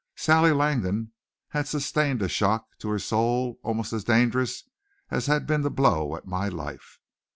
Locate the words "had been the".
5.27-5.69